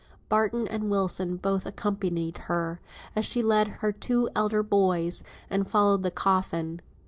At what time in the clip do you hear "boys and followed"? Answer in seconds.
4.63-6.01